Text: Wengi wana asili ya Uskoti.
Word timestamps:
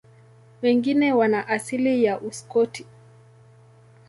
Wengi 0.61 1.11
wana 1.11 1.47
asili 1.47 2.03
ya 2.03 2.19
Uskoti. 2.21 2.85